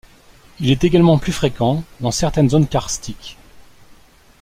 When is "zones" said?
2.49-2.65